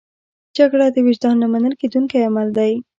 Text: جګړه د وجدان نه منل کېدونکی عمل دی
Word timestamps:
جګړه 0.57 0.87
د 0.95 0.97
وجدان 1.07 1.35
نه 1.41 1.47
منل 1.53 1.73
کېدونکی 1.81 2.25
عمل 2.29 2.47
دی 2.57 2.73